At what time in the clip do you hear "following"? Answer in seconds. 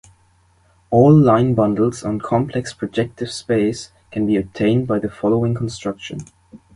5.11-5.53